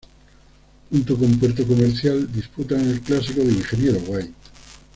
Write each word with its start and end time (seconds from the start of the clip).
Junto 0.89 1.15
con 1.15 1.37
Puerto 1.37 1.63
Comercial 1.63 2.27
disputan 2.33 2.79
el 2.89 3.01
clásico 3.01 3.41
de 3.41 3.51
Ingeniero 3.53 3.99
White. 4.07 4.33